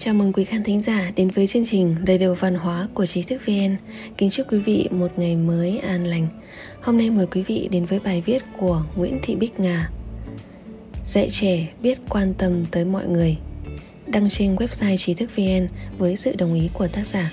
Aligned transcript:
Chào 0.00 0.14
mừng 0.14 0.32
quý 0.32 0.44
khán 0.44 0.62
thính 0.62 0.82
giả 0.82 1.12
đến 1.16 1.30
với 1.30 1.46
chương 1.46 1.66
trình 1.66 1.96
Đầy 2.04 2.18
đầu 2.18 2.34
văn 2.34 2.54
hóa 2.54 2.88
của 2.94 3.06
trí 3.06 3.22
thức 3.22 3.42
VN. 3.46 3.76
Kính 4.16 4.30
chúc 4.30 4.52
quý 4.52 4.58
vị 4.58 4.88
một 4.90 5.08
ngày 5.16 5.36
mới 5.36 5.78
an 5.78 6.04
lành. 6.04 6.28
Hôm 6.82 6.98
nay 6.98 7.10
mời 7.10 7.26
quý 7.26 7.42
vị 7.42 7.68
đến 7.70 7.84
với 7.84 8.00
bài 8.04 8.22
viết 8.26 8.42
của 8.58 8.82
Nguyễn 8.96 9.18
Thị 9.22 9.36
Bích 9.36 9.60
Ngà. 9.60 9.90
Dạy 11.06 11.28
trẻ 11.30 11.68
biết 11.82 11.98
quan 12.08 12.34
tâm 12.38 12.64
tới 12.70 12.84
mọi 12.84 13.06
người. 13.06 13.36
Đăng 14.06 14.28
trên 14.28 14.56
website 14.56 14.96
trí 14.96 15.14
thức 15.14 15.30
VN 15.36 15.68
với 15.98 16.16
sự 16.16 16.34
đồng 16.38 16.54
ý 16.54 16.70
của 16.74 16.88
tác 16.88 17.06
giả. 17.06 17.32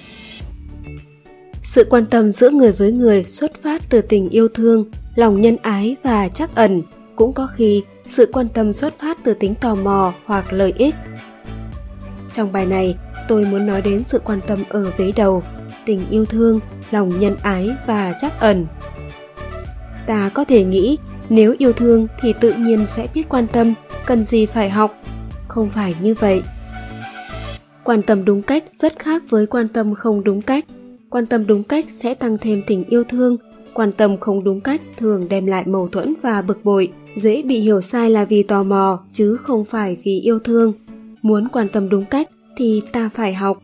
Sự 1.64 1.88
quan 1.90 2.06
tâm 2.06 2.30
giữa 2.30 2.50
người 2.50 2.72
với 2.72 2.92
người 2.92 3.24
xuất 3.24 3.62
phát 3.64 3.82
từ 3.90 4.02
tình 4.02 4.30
yêu 4.30 4.48
thương, 4.48 4.86
lòng 5.16 5.42
nhân 5.42 5.58
ái 5.62 5.96
và 6.04 6.28
trắc 6.28 6.56
ẩn. 6.56 6.82
Cũng 7.16 7.34
có 7.34 7.48
khi 7.56 7.84
sự 8.08 8.30
quan 8.34 8.48
tâm 8.54 8.74
xuất 8.74 9.00
phát 9.00 9.18
từ 9.24 9.34
tính 9.34 9.56
tò 9.56 9.76
mò 9.76 10.14
hoặc 10.26 10.54
lợi 10.54 10.74
ích 10.78 10.96
trong 12.36 12.52
bài 12.52 12.66
này, 12.66 12.98
tôi 13.28 13.46
muốn 13.46 13.66
nói 13.66 13.82
đến 13.82 14.04
sự 14.04 14.20
quan 14.20 14.40
tâm 14.48 14.64
ở 14.70 14.92
vế 14.98 15.12
đầu, 15.16 15.44
tình 15.86 16.10
yêu 16.10 16.26
thương, 16.26 16.60
lòng 16.92 17.20
nhân 17.20 17.36
ái 17.42 17.70
và 17.88 18.14
trắc 18.22 18.40
ẩn. 18.40 18.66
Ta 20.08 20.30
có 20.34 20.46
thể 20.46 20.64
nghĩ 20.64 20.98
nếu 21.30 21.56
yêu 21.58 21.74
thương 21.74 22.08
thì 22.22 22.34
tự 22.34 22.54
nhiên 22.54 22.86
sẽ 22.88 23.08
biết 23.14 23.24
quan 23.30 23.48
tâm, 23.48 23.74
cần 24.06 24.24
gì 24.24 24.46
phải 24.46 24.70
học. 24.70 25.02
Không 25.48 25.70
phải 25.70 25.96
như 26.02 26.14
vậy. 26.20 26.42
Quan 27.84 28.02
tâm 28.02 28.26
đúng 28.26 28.42
cách 28.42 28.64
rất 28.80 29.00
khác 29.00 29.24
với 29.30 29.46
quan 29.46 29.68
tâm 29.68 29.96
không 29.96 30.24
đúng 30.24 30.42
cách. 30.42 30.66
Quan 31.10 31.26
tâm 31.26 31.48
đúng 31.48 31.64
cách 31.64 31.86
sẽ 31.90 32.14
tăng 32.14 32.38
thêm 32.38 32.62
tình 32.68 32.84
yêu 32.84 33.04
thương, 33.04 33.38
quan 33.74 33.92
tâm 33.92 34.18
không 34.18 34.44
đúng 34.44 34.62
cách 34.62 34.82
thường 34.98 35.28
đem 35.30 35.46
lại 35.46 35.64
mâu 35.68 35.88
thuẫn 35.88 36.14
và 36.22 36.42
bực 36.42 36.66
bội, 36.66 36.92
dễ 37.16 37.42
bị 37.42 37.60
hiểu 37.60 37.82
sai 37.82 38.10
là 38.10 38.26
vì 38.26 38.44
tò 38.44 38.64
mò 38.64 39.00
chứ 39.14 39.38
không 39.44 39.66
phải 39.66 39.98
vì 40.04 40.20
yêu 40.20 40.40
thương 40.40 40.74
muốn 41.26 41.48
quan 41.48 41.70
tâm 41.70 41.90
đúng 41.90 42.06
cách 42.06 42.30
thì 42.58 42.82
ta 42.92 43.10
phải 43.14 43.34
học. 43.34 43.58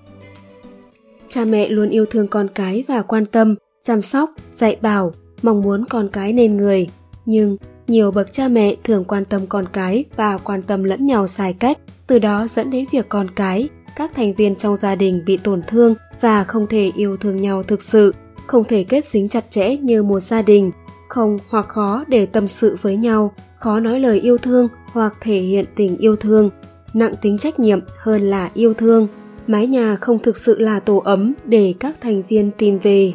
Cha 1.29 1.45
mẹ 1.45 1.69
luôn 1.69 1.89
yêu 1.89 2.05
thương 2.05 2.27
con 2.27 2.47
cái 2.55 2.83
và 2.87 3.01
quan 3.01 3.25
tâm, 3.25 3.55
chăm 3.83 4.01
sóc, 4.01 4.31
dạy 4.53 4.77
bảo, 4.81 5.13
mong 5.41 5.61
muốn 5.61 5.85
con 5.89 6.09
cái 6.09 6.33
nên 6.33 6.57
người. 6.57 6.89
Nhưng 7.25 7.57
nhiều 7.87 8.11
bậc 8.11 8.31
cha 8.31 8.47
mẹ 8.47 8.75
thường 8.83 9.03
quan 9.03 9.25
tâm 9.25 9.47
con 9.47 9.65
cái 9.73 10.05
và 10.15 10.37
quan 10.37 10.61
tâm 10.61 10.83
lẫn 10.83 11.05
nhau 11.05 11.27
sai 11.27 11.53
cách, 11.53 11.77
từ 12.07 12.19
đó 12.19 12.47
dẫn 12.47 12.69
đến 12.69 12.85
việc 12.91 13.09
con 13.09 13.27
cái, 13.35 13.69
các 13.95 14.11
thành 14.15 14.33
viên 14.33 14.55
trong 14.55 14.75
gia 14.75 14.95
đình 14.95 15.23
bị 15.25 15.37
tổn 15.37 15.61
thương 15.67 15.95
và 16.21 16.43
không 16.43 16.67
thể 16.67 16.91
yêu 16.95 17.17
thương 17.17 17.41
nhau 17.41 17.63
thực 17.63 17.81
sự, 17.81 18.13
không 18.47 18.63
thể 18.63 18.83
kết 18.83 19.05
dính 19.05 19.29
chặt 19.29 19.45
chẽ 19.49 19.77
như 19.77 20.03
một 20.03 20.19
gia 20.19 20.41
đình, 20.41 20.71
không 21.09 21.39
hoặc 21.49 21.67
khó 21.67 22.03
để 22.07 22.25
tâm 22.25 22.47
sự 22.47 22.77
với 22.81 22.97
nhau, 22.97 23.33
khó 23.57 23.79
nói 23.79 23.99
lời 23.99 24.19
yêu 24.19 24.37
thương 24.37 24.67
hoặc 24.85 25.13
thể 25.21 25.39
hiện 25.39 25.65
tình 25.75 25.97
yêu 25.97 26.15
thương 26.15 26.49
nặng 26.93 27.13
tính 27.21 27.37
trách 27.37 27.59
nhiệm 27.59 27.79
hơn 27.97 28.21
là 28.21 28.49
yêu 28.53 28.73
thương. 28.73 29.07
Mái 29.47 29.67
nhà 29.67 29.95
không 29.95 30.19
thực 30.19 30.37
sự 30.37 30.59
là 30.59 30.79
tổ 30.79 30.97
ấm 30.97 31.33
để 31.45 31.73
các 31.79 32.01
thành 32.01 32.21
viên 32.27 32.51
tìm 32.51 32.79
về. 32.79 33.13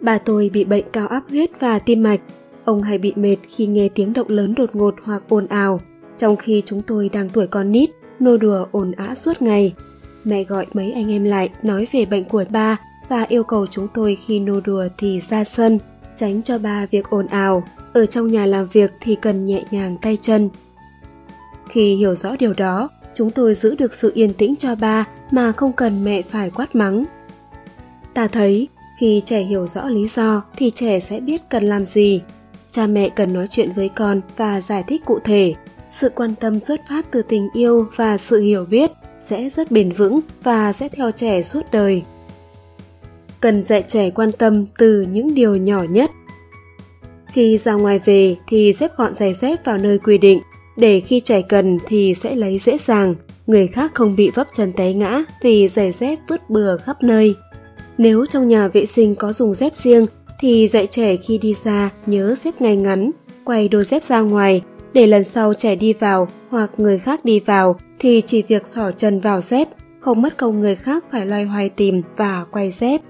Bà 0.00 0.18
tôi 0.18 0.50
bị 0.52 0.64
bệnh 0.64 0.84
cao 0.92 1.08
áp 1.08 1.22
huyết 1.28 1.50
và 1.60 1.78
tim 1.78 2.02
mạch. 2.02 2.20
Ông 2.64 2.82
hay 2.82 2.98
bị 2.98 3.12
mệt 3.16 3.36
khi 3.48 3.66
nghe 3.66 3.88
tiếng 3.94 4.12
động 4.12 4.28
lớn 4.28 4.54
đột 4.54 4.70
ngột 4.76 4.94
hoặc 5.02 5.22
ồn 5.28 5.46
ào. 5.46 5.80
Trong 6.16 6.36
khi 6.36 6.62
chúng 6.66 6.82
tôi 6.82 7.10
đang 7.12 7.28
tuổi 7.28 7.46
con 7.46 7.72
nít, 7.72 7.90
nô 8.20 8.36
đùa 8.36 8.66
ồn 8.72 8.92
ã 8.92 9.14
suốt 9.14 9.42
ngày. 9.42 9.74
Mẹ 10.24 10.44
gọi 10.44 10.66
mấy 10.72 10.92
anh 10.92 11.10
em 11.10 11.24
lại 11.24 11.50
nói 11.62 11.86
về 11.92 12.04
bệnh 12.04 12.24
của 12.24 12.44
ba 12.50 12.80
và 13.08 13.22
yêu 13.28 13.44
cầu 13.44 13.66
chúng 13.66 13.88
tôi 13.94 14.18
khi 14.26 14.40
nô 14.40 14.60
đùa 14.60 14.84
thì 14.98 15.20
ra 15.20 15.44
sân, 15.44 15.78
tránh 16.16 16.42
cho 16.42 16.58
ba 16.58 16.86
việc 16.90 17.10
ồn 17.10 17.26
ào. 17.26 17.64
Ở 17.92 18.06
trong 18.06 18.30
nhà 18.30 18.46
làm 18.46 18.66
việc 18.66 18.90
thì 19.00 19.14
cần 19.14 19.44
nhẹ 19.44 19.64
nhàng 19.70 19.96
tay 20.02 20.18
chân 20.20 20.48
khi 21.68 21.94
hiểu 21.94 22.14
rõ 22.14 22.36
điều 22.38 22.52
đó, 22.54 22.88
chúng 23.14 23.30
tôi 23.30 23.54
giữ 23.54 23.74
được 23.74 23.94
sự 23.94 24.12
yên 24.14 24.34
tĩnh 24.34 24.56
cho 24.56 24.74
ba 24.74 25.04
mà 25.30 25.52
không 25.52 25.72
cần 25.72 26.04
mẹ 26.04 26.22
phải 26.22 26.50
quát 26.50 26.74
mắng. 26.74 27.04
Ta 28.14 28.26
thấy, 28.26 28.68
khi 29.00 29.22
trẻ 29.24 29.40
hiểu 29.40 29.66
rõ 29.66 29.88
lý 29.88 30.06
do 30.06 30.42
thì 30.56 30.70
trẻ 30.70 31.00
sẽ 31.00 31.20
biết 31.20 31.42
cần 31.50 31.64
làm 31.64 31.84
gì. 31.84 32.22
Cha 32.70 32.86
mẹ 32.86 33.08
cần 33.08 33.32
nói 33.32 33.46
chuyện 33.50 33.72
với 33.72 33.88
con 33.88 34.20
và 34.36 34.60
giải 34.60 34.84
thích 34.86 35.02
cụ 35.04 35.18
thể. 35.24 35.54
Sự 35.90 36.08
quan 36.08 36.34
tâm 36.34 36.60
xuất 36.60 36.80
phát 36.88 37.06
từ 37.10 37.22
tình 37.22 37.48
yêu 37.54 37.86
và 37.96 38.18
sự 38.18 38.40
hiểu 38.40 38.64
biết 38.64 38.90
sẽ 39.20 39.48
rất 39.50 39.70
bền 39.70 39.92
vững 39.92 40.20
và 40.42 40.72
sẽ 40.72 40.88
theo 40.88 41.10
trẻ 41.10 41.42
suốt 41.42 41.62
đời. 41.72 42.02
Cần 43.40 43.64
dạy 43.64 43.84
trẻ 43.88 44.10
quan 44.10 44.32
tâm 44.32 44.66
từ 44.78 45.06
những 45.10 45.34
điều 45.34 45.56
nhỏ 45.56 45.82
nhất. 45.82 46.10
Khi 47.26 47.56
ra 47.56 47.72
ngoài 47.72 48.00
về 48.04 48.36
thì 48.46 48.72
xếp 48.72 48.96
gọn 48.96 49.14
giày 49.14 49.34
dép 49.34 49.64
vào 49.64 49.78
nơi 49.78 49.98
quy 49.98 50.18
định 50.18 50.40
để 50.76 51.00
khi 51.00 51.20
trẻ 51.20 51.42
cần 51.42 51.78
thì 51.86 52.14
sẽ 52.14 52.34
lấy 52.34 52.58
dễ 52.58 52.78
dàng, 52.78 53.14
người 53.46 53.66
khác 53.66 53.90
không 53.94 54.16
bị 54.16 54.30
vấp 54.30 54.46
chân 54.52 54.72
té 54.72 54.92
ngã 54.92 55.22
vì 55.42 55.68
giày 55.68 55.92
dép 55.92 56.18
vứt 56.28 56.50
bừa 56.50 56.76
khắp 56.76 57.02
nơi. 57.02 57.34
Nếu 57.98 58.26
trong 58.26 58.48
nhà 58.48 58.68
vệ 58.68 58.86
sinh 58.86 59.14
có 59.14 59.32
dùng 59.32 59.54
dép 59.54 59.74
riêng 59.74 60.06
thì 60.40 60.68
dạy 60.68 60.86
trẻ 60.86 61.16
khi 61.16 61.38
đi 61.38 61.54
ra 61.64 61.90
nhớ 62.06 62.34
xếp 62.34 62.60
ngay 62.60 62.76
ngắn, 62.76 63.10
quay 63.44 63.68
đôi 63.68 63.84
dép 63.84 64.04
ra 64.04 64.20
ngoài 64.20 64.62
để 64.92 65.06
lần 65.06 65.24
sau 65.24 65.54
trẻ 65.54 65.74
đi 65.74 65.92
vào 65.92 66.28
hoặc 66.48 66.70
người 66.76 66.98
khác 66.98 67.24
đi 67.24 67.40
vào 67.40 67.78
thì 67.98 68.22
chỉ 68.26 68.42
việc 68.42 68.66
xỏ 68.66 68.90
chân 68.90 69.20
vào 69.20 69.40
dép, 69.40 69.68
không 70.00 70.22
mất 70.22 70.36
công 70.36 70.60
người 70.60 70.74
khác 70.74 71.04
phải 71.10 71.26
loay 71.26 71.44
hoay 71.44 71.68
tìm 71.68 72.02
và 72.16 72.44
quay 72.52 72.70
dép. 72.70 73.00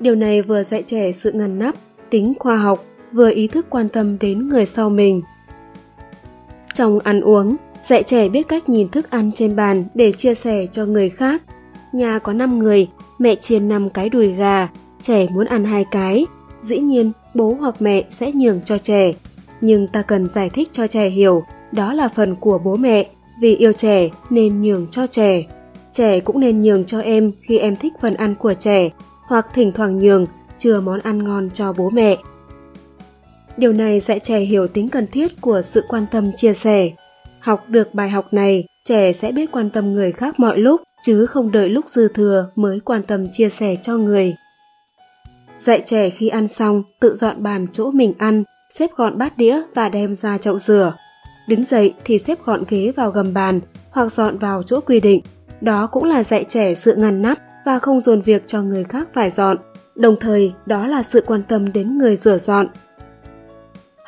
Điều 0.00 0.14
này 0.14 0.42
vừa 0.42 0.62
dạy 0.62 0.82
trẻ 0.86 1.12
sự 1.12 1.32
ngăn 1.32 1.58
nắp, 1.58 1.74
tính 2.10 2.32
khoa 2.38 2.56
học, 2.56 2.84
vừa 3.12 3.30
ý 3.30 3.46
thức 3.46 3.66
quan 3.70 3.88
tâm 3.88 4.18
đến 4.18 4.48
người 4.48 4.66
sau 4.66 4.90
mình. 4.90 5.22
Trong 6.78 6.98
ăn 6.98 7.20
uống, 7.20 7.56
dạy 7.82 8.02
trẻ 8.02 8.28
biết 8.28 8.48
cách 8.48 8.68
nhìn 8.68 8.88
thức 8.88 9.10
ăn 9.10 9.30
trên 9.34 9.56
bàn 9.56 9.84
để 9.94 10.12
chia 10.12 10.34
sẻ 10.34 10.66
cho 10.66 10.84
người 10.84 11.10
khác. 11.10 11.42
Nhà 11.92 12.18
có 12.18 12.32
5 12.32 12.58
người, 12.58 12.88
mẹ 13.18 13.34
chiên 13.34 13.68
5 13.68 13.90
cái 13.90 14.08
đùi 14.08 14.32
gà, 14.32 14.68
trẻ 15.00 15.26
muốn 15.30 15.46
ăn 15.46 15.64
hai 15.64 15.84
cái. 15.90 16.26
Dĩ 16.62 16.78
nhiên, 16.78 17.12
bố 17.34 17.56
hoặc 17.60 17.74
mẹ 17.82 18.04
sẽ 18.10 18.32
nhường 18.32 18.60
cho 18.64 18.78
trẻ. 18.78 19.12
Nhưng 19.60 19.86
ta 19.86 20.02
cần 20.02 20.28
giải 20.28 20.50
thích 20.50 20.68
cho 20.72 20.86
trẻ 20.86 21.08
hiểu, 21.08 21.42
đó 21.72 21.92
là 21.92 22.08
phần 22.08 22.34
của 22.34 22.58
bố 22.64 22.76
mẹ, 22.76 23.06
vì 23.40 23.56
yêu 23.56 23.72
trẻ 23.72 24.08
nên 24.30 24.62
nhường 24.62 24.86
cho 24.90 25.06
trẻ. 25.06 25.44
Trẻ 25.92 26.20
cũng 26.20 26.40
nên 26.40 26.62
nhường 26.62 26.84
cho 26.84 27.00
em 27.00 27.32
khi 27.42 27.58
em 27.58 27.76
thích 27.76 27.92
phần 28.00 28.14
ăn 28.14 28.34
của 28.34 28.54
trẻ, 28.54 28.90
hoặc 29.22 29.46
thỉnh 29.54 29.72
thoảng 29.72 29.98
nhường, 29.98 30.26
chừa 30.58 30.80
món 30.80 31.00
ăn 31.00 31.24
ngon 31.24 31.50
cho 31.50 31.72
bố 31.72 31.90
mẹ. 31.90 32.16
Điều 33.58 33.72
này 33.72 34.00
dạy 34.00 34.20
trẻ 34.20 34.38
hiểu 34.38 34.68
tính 34.68 34.88
cần 34.88 35.06
thiết 35.06 35.40
của 35.40 35.62
sự 35.62 35.84
quan 35.88 36.06
tâm 36.10 36.30
chia 36.36 36.52
sẻ. 36.52 36.90
Học 37.40 37.64
được 37.68 37.94
bài 37.94 38.10
học 38.10 38.32
này, 38.32 38.64
trẻ 38.84 39.12
sẽ 39.12 39.32
biết 39.32 39.52
quan 39.52 39.70
tâm 39.70 39.92
người 39.92 40.12
khác 40.12 40.40
mọi 40.40 40.58
lúc, 40.58 40.80
chứ 41.02 41.26
không 41.26 41.52
đợi 41.52 41.68
lúc 41.68 41.88
dư 41.88 42.08
thừa 42.08 42.50
mới 42.56 42.80
quan 42.80 43.02
tâm 43.02 43.22
chia 43.32 43.48
sẻ 43.48 43.76
cho 43.82 43.96
người. 43.96 44.34
Dạy 45.58 45.82
trẻ 45.86 46.10
khi 46.10 46.28
ăn 46.28 46.48
xong, 46.48 46.82
tự 47.00 47.16
dọn 47.16 47.42
bàn 47.42 47.66
chỗ 47.72 47.90
mình 47.90 48.14
ăn, 48.18 48.44
xếp 48.70 48.90
gọn 48.96 49.18
bát 49.18 49.38
đĩa 49.38 49.62
và 49.74 49.88
đem 49.88 50.14
ra 50.14 50.38
chậu 50.38 50.58
rửa. 50.58 50.94
Đứng 51.48 51.64
dậy 51.64 51.94
thì 52.04 52.18
xếp 52.18 52.38
gọn 52.44 52.64
ghế 52.68 52.92
vào 52.96 53.10
gầm 53.10 53.34
bàn 53.34 53.60
hoặc 53.90 54.12
dọn 54.12 54.38
vào 54.38 54.62
chỗ 54.62 54.80
quy 54.80 55.00
định. 55.00 55.20
Đó 55.60 55.86
cũng 55.86 56.04
là 56.04 56.22
dạy 56.22 56.44
trẻ 56.48 56.74
sự 56.74 56.94
ngăn 56.96 57.22
nắp 57.22 57.38
và 57.66 57.78
không 57.78 58.00
dồn 58.00 58.20
việc 58.20 58.42
cho 58.46 58.62
người 58.62 58.84
khác 58.84 59.08
phải 59.14 59.30
dọn. 59.30 59.56
Đồng 59.94 60.16
thời, 60.20 60.52
đó 60.66 60.86
là 60.86 61.02
sự 61.02 61.22
quan 61.26 61.42
tâm 61.42 61.72
đến 61.72 61.98
người 61.98 62.16
rửa 62.16 62.38
dọn, 62.38 62.66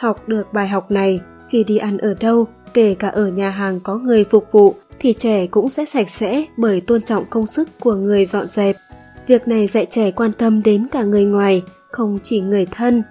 Học 0.00 0.28
được 0.28 0.53
bài 0.53 0.69
học 0.69 0.91
này, 0.91 1.21
khi 1.49 1.65
đi 1.65 1.77
ăn 1.77 1.99
ở 1.99 2.15
đâu, 2.21 2.47
kể 2.75 2.94
cả 2.94 3.09
ở 3.09 3.28
nhà 3.28 3.50
hàng 3.50 3.81
có 3.81 3.97
người 3.97 4.25
phục 4.25 4.47
vụ, 4.53 4.75
thì 4.99 5.12
trẻ 5.12 5.47
cũng 5.47 5.69
sẽ 5.69 5.84
sạch 5.84 6.11
sẽ 6.11 6.44
bởi 6.56 6.81
tôn 6.81 7.03
trọng 7.03 7.25
công 7.31 7.47
sức 7.47 7.69
của 7.81 7.94
người 7.94 8.27
dọn 8.27 8.49
dẹp. 8.49 8.77
Việc 9.27 9.49
này 9.49 9.66
dạy 9.66 9.87
trẻ 9.91 10.10
quan 10.10 10.33
tâm 10.33 10.62
đến 10.62 10.87
cả 10.93 11.03
người 11.03 11.25
ngoài, 11.25 11.62
không 11.91 12.19
chỉ 12.22 12.41
người 12.41 12.66
thân. 12.66 13.03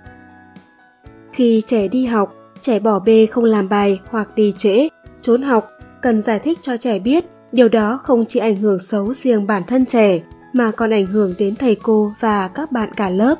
Khi 1.33 1.61
trẻ 1.65 1.87
đi 1.87 2.05
học, 2.05 2.33
trẻ 2.61 2.79
bỏ 2.79 2.99
bê 2.99 3.25
không 3.25 3.43
làm 3.43 3.69
bài 3.69 3.99
hoặc 4.09 4.35
đi 4.35 4.53
trễ, 4.57 4.87
trốn 5.21 5.41
học, 5.41 5.69
cần 6.01 6.21
giải 6.21 6.39
thích 6.39 6.59
cho 6.61 6.77
trẻ 6.77 6.99
biết 6.99 7.25
điều 7.51 7.69
đó 7.69 7.99
không 8.03 8.25
chỉ 8.25 8.39
ảnh 8.39 8.55
hưởng 8.55 8.79
xấu 8.79 9.13
riêng 9.13 9.47
bản 9.47 9.63
thân 9.67 9.85
trẻ 9.85 10.19
mà 10.53 10.71
còn 10.71 10.93
ảnh 10.93 11.05
hưởng 11.05 11.33
đến 11.37 11.55
thầy 11.55 11.75
cô 11.75 12.11
và 12.19 12.47
các 12.47 12.71
bạn 12.71 12.89
cả 12.95 13.09
lớp 13.09 13.35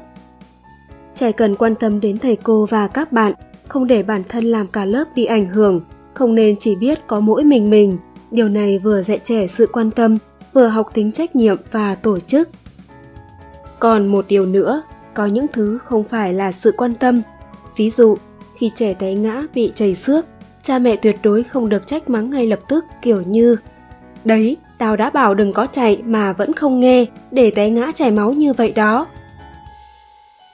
trẻ 1.15 1.31
cần 1.31 1.55
quan 1.55 1.75
tâm 1.75 1.99
đến 1.99 2.17
thầy 2.17 2.35
cô 2.35 2.65
và 2.65 2.87
các 2.87 3.11
bạn, 3.11 3.33
không 3.67 3.87
để 3.87 4.03
bản 4.03 4.23
thân 4.29 4.45
làm 4.45 4.67
cả 4.67 4.85
lớp 4.85 5.03
bị 5.15 5.25
ảnh 5.25 5.47
hưởng, 5.47 5.81
không 6.13 6.35
nên 6.35 6.55
chỉ 6.59 6.75
biết 6.75 7.07
có 7.07 7.19
mỗi 7.19 7.43
mình 7.43 7.69
mình. 7.69 7.97
Điều 8.31 8.49
này 8.49 8.79
vừa 8.79 9.01
dạy 9.01 9.19
trẻ 9.23 9.47
sự 9.47 9.67
quan 9.73 9.91
tâm, 9.91 10.17
vừa 10.53 10.67
học 10.67 10.89
tính 10.93 11.11
trách 11.11 11.35
nhiệm 11.35 11.57
và 11.71 11.95
tổ 11.95 12.19
chức. 12.19 12.49
Còn 13.79 14.07
một 14.07 14.25
điều 14.27 14.45
nữa, 14.45 14.81
có 15.13 15.25
những 15.25 15.45
thứ 15.53 15.77
không 15.85 16.03
phải 16.03 16.33
là 16.33 16.51
sự 16.51 16.73
quan 16.77 16.93
tâm. 16.93 17.21
Ví 17.77 17.89
dụ, 17.89 18.17
khi 18.57 18.71
trẻ 18.75 18.93
té 18.93 19.13
ngã 19.13 19.43
bị 19.55 19.71
chảy 19.75 19.95
xước, 19.95 20.25
cha 20.61 20.79
mẹ 20.79 20.95
tuyệt 20.95 21.15
đối 21.23 21.43
không 21.43 21.69
được 21.69 21.87
trách 21.87 22.09
mắng 22.09 22.29
ngay 22.29 22.47
lập 22.47 22.59
tức, 22.67 22.85
kiểu 23.01 23.21
như, 23.21 23.55
đấy, 24.25 24.57
tao 24.77 24.95
đã 24.95 25.09
bảo 25.09 25.33
đừng 25.33 25.53
có 25.53 25.67
chạy 25.71 26.01
mà 26.05 26.33
vẫn 26.33 26.53
không 26.53 26.79
nghe, 26.79 27.05
để 27.31 27.51
té 27.51 27.69
ngã 27.69 27.91
chảy 27.95 28.11
máu 28.11 28.33
như 28.33 28.53
vậy 28.53 28.71
đó 28.71 29.07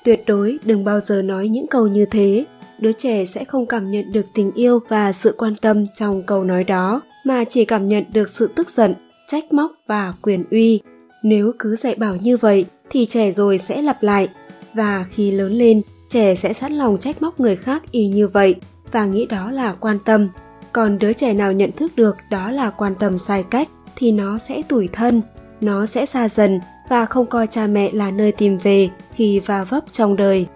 tuyệt 0.05 0.23
đối 0.27 0.59
đừng 0.65 0.83
bao 0.83 0.99
giờ 0.99 1.21
nói 1.21 1.47
những 1.47 1.67
câu 1.67 1.87
như 1.87 2.05
thế. 2.05 2.45
Đứa 2.79 2.91
trẻ 2.91 3.25
sẽ 3.25 3.45
không 3.45 3.65
cảm 3.65 3.91
nhận 3.91 4.11
được 4.11 4.25
tình 4.33 4.51
yêu 4.55 4.79
và 4.89 5.11
sự 5.11 5.35
quan 5.37 5.55
tâm 5.55 5.83
trong 5.93 6.23
câu 6.23 6.43
nói 6.43 6.63
đó, 6.63 7.01
mà 7.23 7.43
chỉ 7.43 7.65
cảm 7.65 7.87
nhận 7.87 8.03
được 8.13 8.29
sự 8.29 8.49
tức 8.55 8.69
giận, 8.69 8.93
trách 9.27 9.53
móc 9.53 9.71
và 9.87 10.13
quyền 10.21 10.43
uy. 10.51 10.81
Nếu 11.23 11.51
cứ 11.59 11.75
dạy 11.75 11.95
bảo 11.95 12.15
như 12.15 12.37
vậy, 12.37 12.65
thì 12.89 13.05
trẻ 13.05 13.31
rồi 13.31 13.57
sẽ 13.57 13.81
lặp 13.81 14.03
lại. 14.03 14.27
Và 14.73 15.05
khi 15.11 15.31
lớn 15.31 15.53
lên, 15.53 15.81
trẻ 16.09 16.35
sẽ 16.35 16.53
sẵn 16.53 16.73
lòng 16.73 16.97
trách 16.97 17.21
móc 17.21 17.39
người 17.39 17.55
khác 17.55 17.83
y 17.91 18.07
như 18.07 18.27
vậy, 18.27 18.55
và 18.91 19.05
nghĩ 19.05 19.25
đó 19.25 19.51
là 19.51 19.73
quan 19.73 19.97
tâm. 20.05 20.29
Còn 20.71 20.97
đứa 20.97 21.13
trẻ 21.13 21.33
nào 21.33 21.51
nhận 21.51 21.71
thức 21.71 21.91
được 21.95 22.15
đó 22.29 22.51
là 22.51 22.69
quan 22.69 22.95
tâm 22.95 23.17
sai 23.17 23.43
cách, 23.43 23.69
thì 23.95 24.11
nó 24.11 24.37
sẽ 24.37 24.61
tủi 24.67 24.89
thân, 24.93 25.21
nó 25.61 25.85
sẽ 25.85 26.05
xa 26.05 26.29
dần 26.29 26.59
và 26.89 27.05
không 27.05 27.25
coi 27.25 27.47
cha 27.47 27.67
mẹ 27.67 27.89
là 27.93 28.11
nơi 28.11 28.31
tìm 28.31 28.57
về 28.57 28.89
khi 29.13 29.39
va 29.39 29.63
vấp 29.63 29.83
trong 29.91 30.15
đời. 30.15 30.47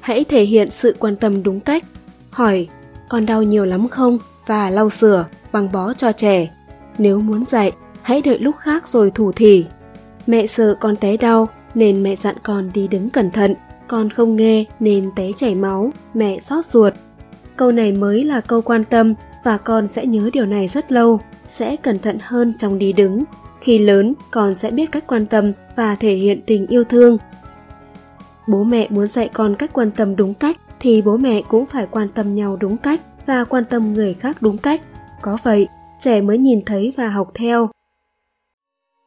Hãy 0.00 0.24
thể 0.24 0.42
hiện 0.44 0.70
sự 0.70 0.96
quan 0.98 1.16
tâm 1.16 1.42
đúng 1.42 1.60
cách. 1.60 1.84
Hỏi, 2.30 2.68
con 3.08 3.26
đau 3.26 3.42
nhiều 3.42 3.64
lắm 3.64 3.88
không? 3.88 4.18
và 4.48 4.70
lau 4.70 4.90
sửa, 4.90 5.26
băng 5.52 5.72
bó 5.72 5.92
cho 5.92 6.12
trẻ. 6.12 6.48
Nếu 6.98 7.20
muốn 7.20 7.44
dạy, 7.44 7.72
hãy 8.02 8.22
đợi 8.22 8.38
lúc 8.38 8.56
khác 8.58 8.88
rồi 8.88 9.10
thủ 9.10 9.32
thỉ. 9.32 9.64
Mẹ 10.26 10.46
sợ 10.46 10.74
con 10.80 10.96
té 10.96 11.16
đau, 11.16 11.48
nên 11.74 12.02
mẹ 12.02 12.16
dặn 12.16 12.36
con 12.42 12.70
đi 12.74 12.88
đứng 12.88 13.10
cẩn 13.10 13.30
thận. 13.30 13.54
Con 13.88 14.10
không 14.10 14.36
nghe, 14.36 14.64
nên 14.80 15.10
té 15.16 15.32
chảy 15.36 15.54
máu, 15.54 15.92
mẹ 16.14 16.40
xót 16.40 16.64
ruột. 16.64 16.92
Câu 17.56 17.72
này 17.72 17.92
mới 17.92 18.24
là 18.24 18.40
câu 18.40 18.62
quan 18.62 18.84
tâm 18.84 19.14
và 19.44 19.56
con 19.56 19.88
sẽ 19.88 20.06
nhớ 20.06 20.30
điều 20.32 20.46
này 20.46 20.68
rất 20.68 20.92
lâu, 20.92 21.20
sẽ 21.48 21.76
cẩn 21.76 21.98
thận 21.98 22.18
hơn 22.22 22.52
trong 22.58 22.78
đi 22.78 22.92
đứng 22.92 23.24
khi 23.60 23.78
lớn, 23.78 24.14
con 24.30 24.54
sẽ 24.54 24.70
biết 24.70 24.92
cách 24.92 25.04
quan 25.06 25.26
tâm 25.26 25.52
và 25.76 25.94
thể 25.94 26.14
hiện 26.14 26.40
tình 26.46 26.66
yêu 26.66 26.84
thương. 26.84 27.18
Bố 28.48 28.64
mẹ 28.64 28.86
muốn 28.90 29.06
dạy 29.06 29.28
con 29.32 29.54
cách 29.54 29.70
quan 29.72 29.90
tâm 29.90 30.16
đúng 30.16 30.34
cách 30.34 30.56
thì 30.80 31.02
bố 31.02 31.16
mẹ 31.16 31.42
cũng 31.48 31.66
phải 31.66 31.86
quan 31.90 32.08
tâm 32.08 32.34
nhau 32.34 32.56
đúng 32.60 32.76
cách 32.76 33.00
và 33.26 33.44
quan 33.44 33.64
tâm 33.64 33.94
người 33.94 34.14
khác 34.14 34.36
đúng 34.40 34.58
cách. 34.58 34.82
Có 35.22 35.38
vậy, 35.42 35.68
trẻ 35.98 36.20
mới 36.20 36.38
nhìn 36.38 36.64
thấy 36.66 36.92
và 36.96 37.08
học 37.08 37.30
theo. 37.34 37.70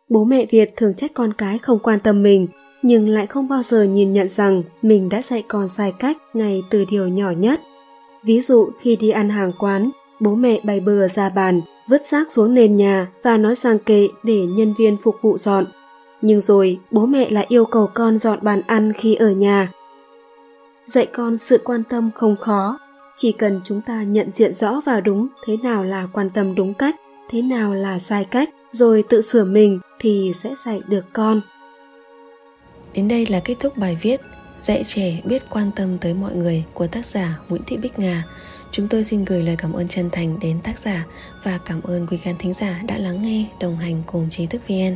Bố 0.10 0.24
mẹ 0.24 0.46
việt 0.50 0.74
thường 0.76 0.94
trách 0.94 1.12
con 1.14 1.34
cái 1.34 1.58
không 1.58 1.80
quan 1.80 2.00
tâm 2.00 2.24
mình, 2.24 2.48
nhưng 2.82 3.10
lại 3.10 3.28
không 3.28 3.48
bao 3.48 3.64
giờ 3.64 3.84
nhìn 3.84 4.14
nhận 4.14 4.28
rằng 4.28 4.64
mình 4.82 5.10
đã 5.10 5.22
dạy 5.22 5.44
con 5.48 5.70
sai 5.70 5.94
cách 6.00 6.18
ngay 6.34 6.64
từ 6.70 6.86
điều 6.92 7.08
nhỏ 7.08 7.32
nhất. 7.32 7.60
Ví 8.24 8.42
dụ, 8.42 8.70
khi 8.82 8.96
đi 8.96 9.10
ăn 9.10 9.30
hàng 9.30 9.52
quán, 9.60 9.90
bố 10.20 10.36
mẹ 10.36 10.60
bày 10.64 10.80
bừa 10.80 11.08
ra 11.08 11.30
bàn 11.30 11.62
vứt 11.88 12.06
rác 12.06 12.32
xuống 12.32 12.54
nền 12.54 12.78
nhà 12.78 13.08
và 13.24 13.38
nói 13.38 13.56
sang 13.56 13.80
kệ 13.80 14.08
để 14.24 14.46
nhân 14.46 14.74
viên 14.78 14.98
phục 14.98 15.16
vụ 15.22 15.38
dọn. 15.38 15.66
Nhưng 16.22 16.42
rồi, 16.42 16.80
bố 16.92 17.06
mẹ 17.06 17.30
lại 17.30 17.46
yêu 17.50 17.66
cầu 17.66 17.90
con 17.94 18.18
dọn 18.18 18.40
bàn 18.42 18.62
ăn 18.68 18.94
khi 18.94 19.16
ở 19.16 19.30
nhà. 19.30 19.72
Dạy 20.86 21.06
con 21.06 21.38
sự 21.38 21.62
quan 21.64 21.84
tâm 21.84 22.12
không 22.16 22.36
khó. 22.36 22.80
Chỉ 23.18 23.32
cần 23.32 23.62
chúng 23.64 23.82
ta 23.82 24.04
nhận 24.04 24.30
diện 24.34 24.54
rõ 24.54 24.82
và 24.86 25.02
đúng 25.02 25.28
thế 25.46 25.58
nào 25.64 25.84
là 25.84 26.08
quan 26.14 26.30
tâm 26.30 26.56
đúng 26.56 26.74
cách, 26.74 26.96
thế 27.30 27.42
nào 27.42 27.74
là 27.74 28.00
sai 28.00 28.26
cách, 28.26 28.50
rồi 28.72 29.04
tự 29.10 29.22
sửa 29.22 29.44
mình 29.44 29.80
thì 30.00 30.32
sẽ 30.36 30.54
dạy 30.66 30.82
được 30.88 31.06
con. 31.14 31.42
Đến 32.94 33.08
đây 33.08 33.26
là 33.26 33.40
kết 33.40 33.56
thúc 33.60 33.78
bài 33.78 33.98
viết 34.02 34.22
dạy 34.62 34.84
trẻ 34.88 35.22
biết 35.26 35.44
quan 35.50 35.70
tâm 35.76 35.98
tới 35.98 36.14
mọi 36.14 36.34
người 36.34 36.64
của 36.74 36.88
tác 36.88 37.06
giả 37.06 37.40
nguyễn 37.50 37.62
thị 37.68 37.78
bích 37.78 38.00
ngà 38.00 38.24
Chúng 38.72 38.88
tôi 38.88 39.04
xin 39.04 39.26
gửi 39.26 39.44
lời 39.44 39.56
cảm 39.58 39.74
ơn 39.74 39.88
chân 39.88 40.10
thành 40.10 40.40
đến 40.40 40.60
tác 40.64 40.80
giả 40.80 41.06
và 41.44 41.60
cảm 41.66 41.82
ơn 41.82 42.08
quý 42.08 42.18
khán 42.18 42.36
thính 42.40 42.54
giả 42.54 42.82
đã 42.88 42.98
lắng 42.98 43.22
nghe, 43.22 43.46
đồng 43.60 43.78
hành 43.78 44.04
cùng 44.06 44.30
trí 44.30 44.48
thức 44.48 44.62
VN. 44.68 44.96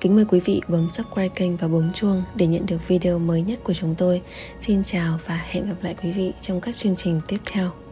Kính 0.00 0.16
mời 0.16 0.24
quý 0.24 0.40
vị 0.40 0.60
bấm 0.68 0.88
subscribe 0.88 1.28
kênh 1.28 1.56
và 1.56 1.68
bấm 1.68 1.92
chuông 1.92 2.22
để 2.34 2.46
nhận 2.46 2.66
được 2.66 2.88
video 2.88 3.18
mới 3.18 3.42
nhất 3.42 3.58
của 3.64 3.74
chúng 3.74 3.94
tôi. 3.94 4.22
Xin 4.60 4.84
chào 4.84 5.18
và 5.26 5.44
hẹn 5.50 5.66
gặp 5.66 5.76
lại 5.82 5.94
quý 6.02 6.12
vị 6.12 6.32
trong 6.40 6.60
các 6.60 6.76
chương 6.76 6.96
trình 6.96 7.20
tiếp 7.28 7.38
theo. 7.52 7.83